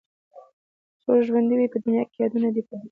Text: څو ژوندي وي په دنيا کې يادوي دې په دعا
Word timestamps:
څو 1.01 1.11
ژوندي 1.27 1.55
وي 1.57 1.67
په 1.73 1.77
دنيا 1.83 2.03
کې 2.11 2.17
يادوي 2.21 2.49
دې 2.55 2.61
په 2.67 2.73
دعا 2.77 2.79